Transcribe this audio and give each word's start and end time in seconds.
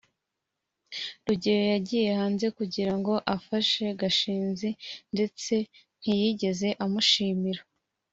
rugeyo 1.25 1.65
yagiye 1.73 2.09
hanze 2.19 2.45
kugira 2.57 2.93
ngo 2.99 3.13
afashe 3.35 3.83
gashinzi 4.01 4.69
ndetse 5.13 5.53
ntiyigeze 6.01 6.69
amushimira 6.85 7.61